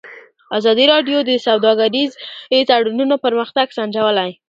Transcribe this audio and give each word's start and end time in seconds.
ازادي 0.57 0.85
راډیو 0.93 1.17
د 1.29 1.31
سوداګریز 1.47 2.11
تړونونه 2.69 3.15
پرمختګ 3.25 3.67
سنجولی. 3.77 4.31